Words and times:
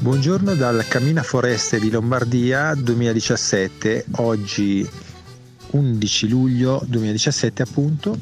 Buongiorno 0.00 0.54
dal 0.54 0.86
Cammina 0.88 1.22
Foreste 1.22 1.78
di 1.78 1.90
Lombardia 1.90 2.74
2017, 2.74 4.06
oggi 4.12 4.88
11 5.72 6.28
luglio 6.30 6.82
2017 6.86 7.60
appunto. 7.60 8.16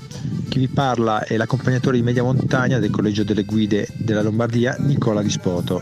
Chi 0.48 0.58
vi 0.58 0.66
parla 0.66 1.22
è 1.22 1.36
l'accompagnatore 1.36 1.96
di 1.96 2.02
media 2.02 2.24
montagna 2.24 2.80
del 2.80 2.90
Collegio 2.90 3.22
delle 3.22 3.44
Guide 3.44 3.86
della 3.96 4.22
Lombardia, 4.22 4.74
Nicola 4.80 5.22
Dispoto. 5.22 5.80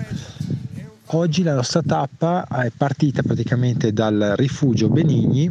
Oggi 1.06 1.42
la 1.42 1.54
nostra 1.54 1.80
tappa 1.80 2.46
è 2.46 2.70
partita 2.76 3.22
praticamente 3.22 3.94
dal 3.94 4.34
rifugio 4.36 4.90
Benigni 4.90 5.50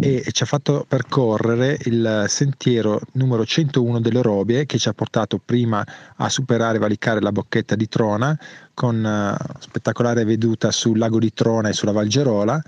e 0.00 0.24
ci 0.32 0.42
ha 0.42 0.46
fatto 0.46 0.84
percorrere 0.86 1.78
il 1.84 2.24
sentiero 2.28 3.00
numero 3.12 3.44
101 3.44 4.00
delle 4.00 4.22
Robie 4.22 4.66
che 4.66 4.78
ci 4.78 4.88
ha 4.88 4.92
portato 4.92 5.40
prima 5.42 5.84
a 6.16 6.28
superare 6.28 6.76
e 6.76 6.80
valicare 6.80 7.20
la 7.20 7.32
bocchetta 7.32 7.74
di 7.74 7.88
Trona 7.88 8.38
con 8.74 9.02
uh, 9.02 9.56
spettacolare 9.58 10.24
veduta 10.24 10.70
sul 10.70 10.98
lago 10.98 11.18
di 11.18 11.32
Trona 11.32 11.68
e 11.68 11.72
sulla 11.72 11.92
Valgerola. 11.92 12.62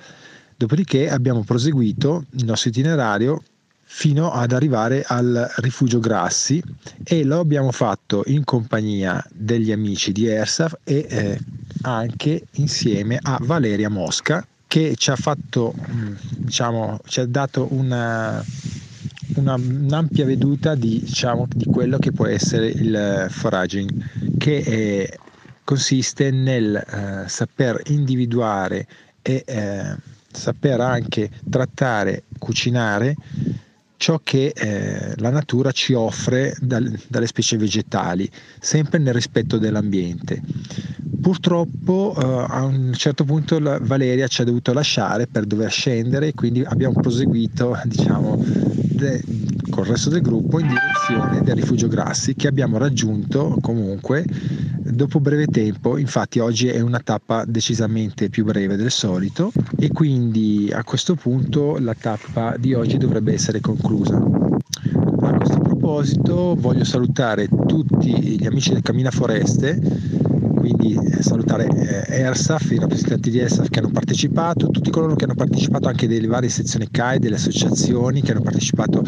Dopodiché 0.57 1.09
abbiamo 1.11 1.43
proseguito 1.45 2.25
il 2.31 2.45
nostro 2.45 2.71
itinerario 2.71 3.43
fino 3.91 4.33
ad 4.33 4.53
arrivare 4.53 5.03
al 5.07 5.51
rifugio 5.57 5.99
Grassi 5.99 6.63
e 7.05 7.25
lo 7.25 7.41
abbiamo 7.41 7.73
fatto 7.73 8.23
in 8.27 8.45
compagnia 8.45 9.25
degli 9.33 9.73
amici 9.73 10.13
di 10.13 10.27
Ersaf 10.27 10.75
e 10.85 11.07
eh, 11.09 11.39
anche 11.83 12.45
insieme 12.53 13.19
a 13.21 13.39
Valeria 13.41 13.89
Mosca 13.89 14.47
che 14.69 14.95
ci 14.97 15.11
ha 15.11 15.17
fatto 15.17 15.75
mm, 15.75 16.15
diciamo 16.37 17.01
ci 17.07 17.21
ha 17.21 17.27
dato 17.27 17.67
una, 17.73 18.45
una, 19.37 19.55
un'ampia 19.55 20.25
veduta 20.25 20.75
di, 20.75 21.01
diciamo, 21.01 21.49
di 21.49 21.65
quello 21.65 21.99
che 21.99 22.13
può 22.13 22.27
essere 22.27 22.69
il 22.69 23.27
foraging 23.31 24.37
che 24.37 24.61
è, 24.63 25.19
consiste 25.65 26.31
nel 26.31 26.77
eh, 26.77 27.29
saper 27.29 27.81
individuare 27.87 28.87
e 29.23 29.43
eh, 29.47 29.97
saper 30.31 30.81
anche 30.81 31.31
trattare 31.49 32.25
cucinare 32.39 33.17
ciò 33.99 34.21
che 34.23 34.53
eh, 34.55 35.15
la 35.17 35.31
natura 35.31 35.73
ci 35.73 35.93
offre 35.93 36.55
dal, 36.61 36.99
dalle 37.09 37.27
specie 37.27 37.57
vegetali, 37.57 38.31
sempre 38.61 38.99
nel 38.99 39.13
rispetto 39.13 39.59
dell'ambiente. 39.59 40.41
Purtroppo 41.21 42.15
eh, 42.17 42.47
a 42.49 42.65
un 42.65 42.93
certo 42.95 43.25
punto 43.25 43.59
Valeria 43.61 44.27
ci 44.29 44.43
ha 44.43 44.45
dovuto 44.45 44.73
lasciare 44.73 45.27
per 45.27 45.45
dover 45.47 45.71
scendere, 45.71 46.33
quindi 46.33 46.63
abbiamo 46.65 46.95
proseguito 47.01 47.79
diciamo, 47.85 48.43
de, 48.43 49.23
col 49.69 49.87
resto 49.87 50.11
del 50.11 50.23
gruppo 50.23 50.61
in 50.61 50.69
direzione 50.69 51.43
del 51.43 51.57
rifugio 51.57 51.89
Grassi 51.89 52.35
che 52.35 52.47
abbiamo 52.47 52.79
raggiunto 52.79 53.59
comunque 53.61 54.25
dopo 54.79 55.21
breve 55.21 55.47
tempo, 55.47 55.99
infatti 55.99 56.39
oggi 56.39 56.69
è 56.69 56.81
una 56.81 57.01
tappa 57.01 57.45
decisamente 57.45 58.29
più 58.31 58.45
breve 58.45 58.77
del 58.77 58.91
solito 58.91 59.53
e 59.77 59.89
quindi 59.89 60.71
a 60.73 60.83
questo 60.83 61.15
punto 61.15 61.79
la 61.79 61.95
tappa 61.95 62.57
di 62.57 62.75
oggi 62.75 62.97
dovrebbe 62.97 63.33
essere 63.33 63.61
conclusa. 63.61 64.17
A 64.17 65.33
questo 65.35 65.59
proposito 65.61 66.55
voglio 66.59 66.85
salutare 66.85 67.49
tutti 67.67 68.39
gli 68.39 68.47
amici 68.47 68.73
del 68.73 68.83
Cammina 68.83 69.11
Foreste 69.11 70.18
quindi 70.69 70.99
salutare 71.21 71.67
eh, 71.67 72.21
ERSAF, 72.21 72.73
i 72.73 72.79
rappresentanti 72.79 73.31
di 73.31 73.39
ERSAF 73.39 73.69
che 73.69 73.79
hanno 73.79 73.91
partecipato, 73.91 74.69
tutti 74.69 74.91
coloro 74.91 75.15
che 75.15 75.25
hanno 75.25 75.35
partecipato 75.35 75.89
anche 75.89 76.07
delle 76.07 76.27
varie 76.27 76.49
sezioni 76.49 76.89
CAI, 76.91 77.19
delle 77.19 77.37
associazioni 77.37 78.21
che 78.21 78.33
hanno 78.33 78.43
partecipato 78.43 79.03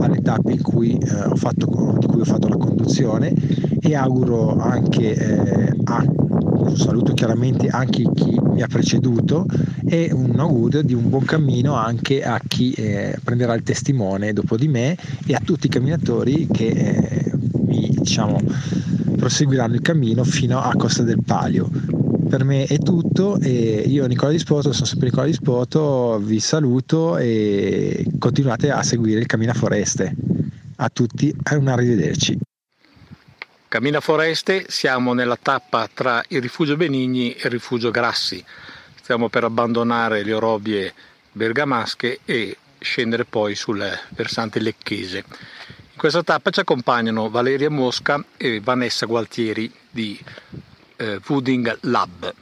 alle 0.00 0.20
tappe 0.20 0.60
cui, 0.60 0.98
eh, 0.98 1.36
fatto, 1.36 1.96
di 1.98 2.06
cui 2.06 2.20
ho 2.20 2.24
fatto 2.24 2.48
la 2.48 2.56
conduzione. 2.56 3.32
E 3.80 3.94
auguro 3.94 4.56
anche 4.58 5.14
eh, 5.14 5.76
a 5.84 6.04
un 6.04 6.76
saluto 6.76 7.12
chiaramente 7.12 7.68
anche 7.68 8.02
chi 8.14 8.38
mi 8.52 8.62
ha 8.62 8.66
preceduto 8.66 9.46
e 9.86 10.10
un 10.12 10.34
augurio 10.38 10.82
di 10.82 10.94
un 10.94 11.08
buon 11.08 11.24
cammino 11.24 11.74
anche 11.74 12.24
a 12.24 12.40
chi 12.44 12.72
eh, 12.72 13.16
prenderà 13.22 13.54
il 13.54 13.62
testimone 13.62 14.32
dopo 14.32 14.56
di 14.56 14.66
me 14.66 14.96
e 15.24 15.34
a 15.34 15.40
tutti 15.44 15.66
i 15.66 15.70
camminatori 15.70 16.48
che 16.50 16.66
eh, 16.66 17.32
mi 17.66 17.88
diciamo 17.90 18.40
proseguiranno 19.26 19.74
il 19.74 19.80
cammino 19.80 20.22
fino 20.22 20.60
a 20.60 20.72
Costa 20.76 21.02
del 21.02 21.18
Palio. 21.24 21.68
Per 22.28 22.44
me 22.44 22.64
è 22.64 22.78
tutto 22.78 23.40
e 23.40 23.82
io 23.84 24.06
Nicola 24.06 24.30
Dispoto, 24.30 24.72
sono 24.72 24.86
sempre 24.86 25.08
Nicola 25.08 25.26
Dispoto, 25.26 26.20
vi 26.22 26.38
saluto 26.38 27.16
e 27.18 28.06
continuate 28.20 28.70
a 28.70 28.84
seguire 28.84 29.18
il 29.18 29.26
Cammina 29.26 29.52
Foreste. 29.52 30.14
A 30.76 30.88
tutti 30.90 31.34
un 31.50 31.66
arrivederci. 31.66 32.38
Cammina 33.66 33.98
Foreste, 33.98 34.66
siamo 34.68 35.12
nella 35.12 35.38
tappa 35.40 35.88
tra 35.92 36.22
il 36.28 36.40
rifugio 36.40 36.76
Benigni 36.76 37.32
e 37.32 37.46
il 37.46 37.50
rifugio 37.50 37.90
Grassi. 37.90 38.44
Stiamo 38.94 39.28
per 39.28 39.42
abbandonare 39.42 40.22
le 40.22 40.34
orobie 40.34 40.94
bergamasche 41.32 42.20
e 42.24 42.56
scendere 42.78 43.24
poi 43.24 43.56
sul 43.56 43.84
versante 44.10 44.60
lecchese. 44.60 45.24
In 45.96 46.02
questa 46.02 46.22
tappa 46.22 46.50
ci 46.50 46.60
accompagnano 46.60 47.30
Valeria 47.30 47.70
Mosca 47.70 48.22
e 48.36 48.60
Vanessa 48.60 49.06
Gualtieri 49.06 49.72
di 49.90 50.20
eh, 50.96 51.18
Wooding 51.26 51.78
Lab. 51.84 52.34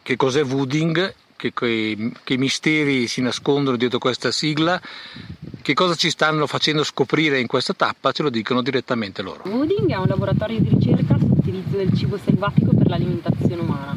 Che 0.00 0.14
cos'è 0.14 0.44
Wooding? 0.44 1.12
Che, 1.34 1.52
che, 1.52 2.12
che 2.22 2.36
misteri 2.36 3.08
si 3.08 3.20
nascondono 3.20 3.76
dietro 3.76 3.98
questa 3.98 4.30
sigla? 4.30 4.80
Che 5.60 5.74
cosa 5.74 5.96
ci 5.96 6.08
stanno 6.08 6.46
facendo 6.46 6.84
scoprire 6.84 7.40
in 7.40 7.48
questa 7.48 7.74
tappa? 7.74 8.12
Ce 8.12 8.22
lo 8.22 8.30
dicono 8.30 8.62
direttamente 8.62 9.22
loro. 9.22 9.42
Wooding 9.48 9.90
è 9.90 9.96
un 9.96 10.06
laboratorio 10.06 10.60
di 10.60 10.68
ricerca 10.68 11.18
sull'utilizzo 11.18 11.76
del 11.76 11.92
cibo 11.96 12.16
selvatico 12.16 12.76
per 12.76 12.86
l'alimentazione 12.86 13.60
umana 13.60 13.94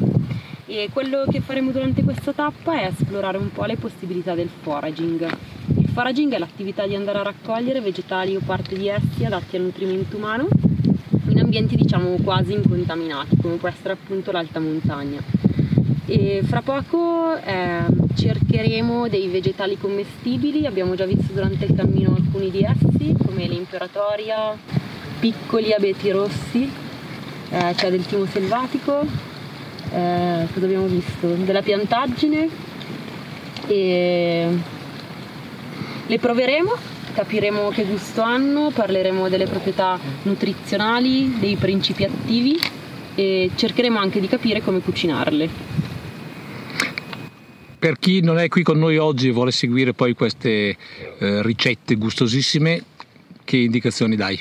e 0.66 0.90
quello 0.92 1.24
che 1.30 1.40
faremo 1.40 1.70
durante 1.70 2.02
questa 2.02 2.32
tappa 2.32 2.80
è 2.80 2.86
esplorare 2.86 3.38
un 3.38 3.52
po' 3.52 3.64
le 3.64 3.76
possibilità 3.76 4.34
del 4.34 4.50
foraging 4.62 5.38
foraging 5.96 6.34
è 6.34 6.38
l'attività 6.38 6.86
di 6.86 6.94
andare 6.94 7.20
a 7.20 7.22
raccogliere 7.22 7.80
vegetali 7.80 8.36
o 8.36 8.40
parte 8.44 8.76
di 8.76 8.86
essi 8.86 9.24
adatti 9.24 9.56
al 9.56 9.62
nutrimento 9.62 10.18
umano 10.18 10.46
in 11.28 11.38
ambienti 11.38 11.74
diciamo 11.74 12.18
quasi 12.22 12.52
incontaminati 12.52 13.38
come 13.40 13.54
può 13.54 13.66
essere 13.66 13.94
appunto 13.94 14.30
l'alta 14.30 14.60
montagna. 14.60 15.22
E 16.04 16.42
fra 16.44 16.60
poco 16.60 17.34
eh, 17.36 17.80
cercheremo 18.14 19.08
dei 19.08 19.28
vegetali 19.28 19.78
commestibili, 19.78 20.66
abbiamo 20.66 20.94
già 20.96 21.06
visto 21.06 21.32
durante 21.32 21.64
il 21.64 21.74
cammino 21.74 22.14
alcuni 22.14 22.50
di 22.50 22.62
essi 22.62 23.16
come 23.24 23.46
l'imperatoria, 23.46 24.54
piccoli 25.18 25.72
abeti 25.72 26.10
rossi, 26.10 26.70
eh, 27.48 27.74
cioè 27.74 27.90
del 27.90 28.04
timo 28.04 28.26
selvatico, 28.26 29.00
eh, 29.92 30.46
cosa 30.52 30.66
abbiamo 30.66 30.88
visto? 30.88 31.26
Della 31.26 31.62
piantaggine 31.62 32.48
e 33.66 34.74
le 36.06 36.18
proveremo, 36.18 36.72
capiremo 37.14 37.68
che 37.70 37.84
gusto 37.84 38.22
hanno, 38.22 38.70
parleremo 38.72 39.28
delle 39.28 39.46
proprietà 39.46 39.98
nutrizionali, 40.22 41.38
dei 41.38 41.56
principi 41.56 42.04
attivi 42.04 42.58
e 43.14 43.50
cercheremo 43.54 43.98
anche 43.98 44.20
di 44.20 44.28
capire 44.28 44.62
come 44.62 44.80
cucinarle. 44.80 45.74
Per 47.78 47.98
chi 47.98 48.20
non 48.20 48.38
è 48.38 48.48
qui 48.48 48.62
con 48.62 48.78
noi 48.78 48.96
oggi 48.96 49.28
e 49.28 49.32
vuole 49.32 49.50
seguire 49.50 49.92
poi 49.92 50.14
queste 50.14 50.76
eh, 51.18 51.42
ricette 51.42 51.94
gustosissime, 51.96 52.82
che 53.44 53.56
indicazioni 53.56 54.16
dai? 54.16 54.38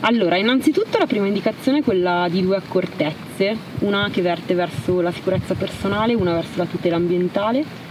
Allora, 0.00 0.36
innanzitutto 0.36 0.98
la 0.98 1.06
prima 1.06 1.26
indicazione 1.26 1.78
è 1.78 1.82
quella 1.82 2.28
di 2.30 2.42
due 2.42 2.56
accortezze, 2.56 3.56
una 3.80 4.10
che 4.10 4.20
verte 4.20 4.54
verso 4.54 5.00
la 5.00 5.10
sicurezza 5.10 5.54
personale, 5.54 6.14
una 6.14 6.34
verso 6.34 6.58
la 6.58 6.66
tutela 6.66 6.96
ambientale 6.96 7.85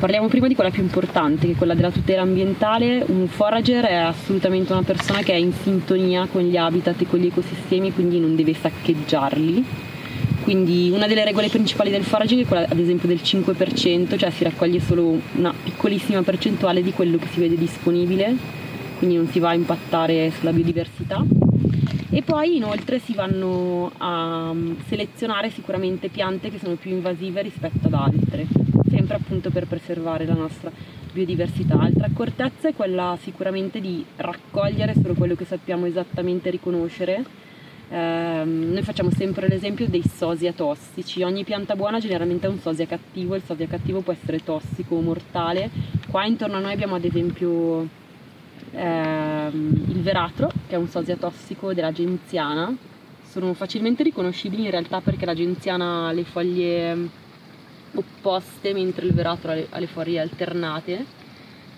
Parliamo 0.00 0.28
prima 0.28 0.48
di 0.48 0.54
quella 0.54 0.70
più 0.70 0.82
importante, 0.82 1.44
che 1.44 1.52
è 1.52 1.56
quella 1.56 1.74
della 1.74 1.90
tutela 1.90 2.22
ambientale. 2.22 3.04
Un 3.06 3.28
forager 3.28 3.84
è 3.84 3.96
assolutamente 3.96 4.72
una 4.72 4.82
persona 4.82 5.20
che 5.20 5.34
è 5.34 5.36
in 5.36 5.52
sintonia 5.52 6.26
con 6.26 6.40
gli 6.40 6.56
habitat 6.56 7.02
e 7.02 7.06
con 7.06 7.18
gli 7.18 7.26
ecosistemi, 7.26 7.92
quindi 7.92 8.18
non 8.18 8.34
deve 8.34 8.54
saccheggiarli. 8.54 9.62
Quindi 10.42 10.90
una 10.90 11.06
delle 11.06 11.22
regole 11.22 11.50
principali 11.50 11.90
del 11.90 12.04
foraging 12.04 12.44
è 12.44 12.46
quella 12.46 12.66
ad 12.66 12.78
esempio 12.78 13.08
del 13.08 13.20
5%, 13.22 14.16
cioè 14.16 14.30
si 14.30 14.42
raccoglie 14.42 14.80
solo 14.80 15.20
una 15.34 15.52
piccolissima 15.62 16.22
percentuale 16.22 16.82
di 16.82 16.92
quello 16.92 17.18
che 17.18 17.26
si 17.30 17.38
vede 17.38 17.58
disponibile, 17.58 18.34
quindi 18.96 19.16
non 19.16 19.28
si 19.28 19.38
va 19.38 19.50
a 19.50 19.54
impattare 19.54 20.32
sulla 20.38 20.54
biodiversità. 20.54 21.39
E 22.12 22.22
poi 22.22 22.56
inoltre 22.56 22.98
si 22.98 23.14
vanno 23.14 23.90
a 23.98 24.52
selezionare 24.88 25.50
sicuramente 25.50 26.08
piante 26.08 26.50
che 26.50 26.58
sono 26.58 26.74
più 26.74 26.90
invasive 26.90 27.42
rispetto 27.42 27.86
ad 27.86 27.94
altre 27.94 28.70
sempre 28.90 29.16
appunto 29.16 29.50
per 29.50 29.66
preservare 29.66 30.26
la 30.26 30.34
nostra 30.34 30.70
biodiversità. 31.12 31.78
Altra 31.78 32.06
accortezza 32.06 32.68
è 32.68 32.74
quella 32.74 33.16
sicuramente 33.20 33.80
di 33.80 34.04
raccogliere 34.16 34.94
solo 34.94 35.14
quello 35.14 35.34
che 35.34 35.44
sappiamo 35.44 35.86
esattamente 35.86 36.50
riconoscere. 36.50 37.24
Eh, 37.88 38.42
noi 38.44 38.82
facciamo 38.82 39.10
sempre 39.10 39.48
l'esempio 39.48 39.88
dei 39.88 40.02
sosia 40.02 40.52
tossici. 40.52 41.22
Ogni 41.22 41.44
pianta 41.44 41.74
buona 41.74 41.98
generalmente 41.98 42.46
ha 42.46 42.50
un 42.50 42.58
sosia 42.58 42.86
cattivo, 42.86 43.34
il 43.34 43.42
sosia 43.44 43.66
cattivo 43.66 44.00
può 44.00 44.12
essere 44.12 44.44
tossico 44.44 44.96
o 44.96 45.00
mortale. 45.00 45.70
Qua 46.08 46.24
intorno 46.26 46.56
a 46.56 46.60
noi 46.60 46.72
abbiamo 46.72 46.96
ad 46.96 47.04
esempio 47.04 47.98
ehm, 48.72 49.84
il 49.88 50.02
veratro, 50.02 50.50
che 50.68 50.74
è 50.74 50.78
un 50.78 50.88
sosia 50.88 51.16
tossico 51.16 51.72
della 51.74 51.92
genziana. 51.92 52.74
Sono 53.28 53.54
facilmente 53.54 54.02
riconoscibili 54.02 54.64
in 54.64 54.70
realtà 54.70 55.00
perché 55.00 55.24
la 55.24 55.34
genziana 55.34 56.08
ha 56.08 56.12
le 56.12 56.24
foglie 56.24 57.08
opposte 57.94 58.72
mentre 58.72 59.06
il 59.06 59.12
veratro 59.12 59.52
ha 59.52 59.78
le, 59.78 59.86
foglie 59.86 60.20
alternate. 60.20 61.04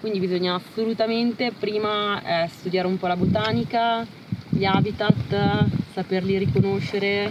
Quindi 0.01 0.19
bisogna 0.19 0.55
assolutamente 0.55 1.53
prima 1.57 2.45
eh, 2.45 2.49
studiare 2.49 2.89
un 2.89 2.99
po' 2.99 3.07
la 3.07 3.17
botanica, 3.17 4.05
gli 4.49 4.65
habitat, 4.65 5.65
saperli 5.93 6.39
riconoscere 6.39 7.31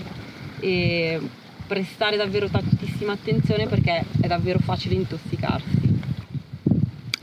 e 0.60 1.20
prestare 1.68 2.18
davvero 2.18 2.48
tantissima 2.48 3.14
attenzione 3.14 3.68
perché 3.68 4.04
è 4.22 4.28
davvero 4.28 4.60
facile 4.60 4.96
intossicarsi. 4.96 5.81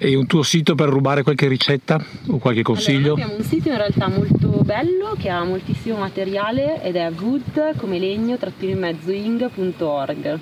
E 0.01 0.15
un 0.15 0.27
tuo 0.27 0.45
sito 0.45 0.77
per 0.77 0.89
rubare 0.89 1.25
qualche 1.25 1.49
ricetta 1.49 2.01
o 2.29 2.39
qualche 2.39 2.63
consiglio? 2.63 3.15
Allora, 3.15 3.25
abbiamo 3.25 3.43
un 3.43 3.45
sito 3.45 3.69
in 3.69 3.77
realtà 3.77 4.09
molto 4.09 4.47
bello 4.63 5.17
che 5.19 5.29
ha 5.29 5.43
moltissimo 5.43 5.99
materiale 5.99 6.81
ed 6.85 6.95
è 6.95 7.11
wood 7.19 7.77
come 7.77 7.99
legno-in-mezzo-ing.org. 7.99 10.39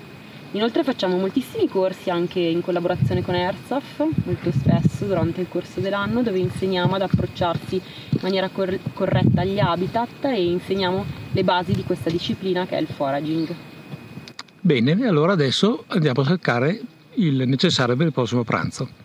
Inoltre 0.53 0.85
facciamo 0.85 1.17
moltissimi 1.17 1.67
corsi 1.69 2.11
anche 2.11 2.39
in 2.39 2.61
collaborazione 2.61 3.23
con 3.23 3.35
Airsoft, 3.35 4.05
molto 4.25 4.53
spesso 4.53 5.07
durante 5.07 5.41
il 5.41 5.49
corso 5.49 5.81
dell'anno, 5.81 6.23
dove 6.23 6.39
insegniamo 6.39 6.97
ad 6.97 7.03
approcciarsi 7.03 7.81
in 8.11 8.19
maniera 8.21 8.51
cor- 8.51 8.79
corretta 8.93 9.41
agli 9.41 9.59
habitat 9.59 10.27
e 10.27 10.51
insegniamo 10.51 11.03
le 11.33 11.45
basi 11.45 11.73
di 11.73 11.83
questa 11.83 12.11
disciplina 12.11 12.67
che 12.67 12.77
è 12.77 12.81
il 12.81 12.89
foraging. 12.89 13.55
Bene, 14.61 14.93
allora 15.07 15.33
adesso 15.33 15.85
andiamo 15.87 16.21
a 16.21 16.27
cercare 16.27 16.79
il 17.15 17.45
necessario 17.47 17.97
per 17.97 18.05
il 18.07 18.13
prossimo 18.13 18.45
pranzo. 18.45 19.05